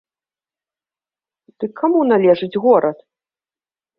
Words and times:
Дык 1.63 1.71
каму 1.81 2.01
належыць 2.11 2.59
горад? 2.65 2.97